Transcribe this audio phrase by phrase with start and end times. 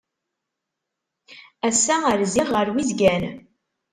[1.67, 3.23] Ass-a rziɣ ɣer Wizgan.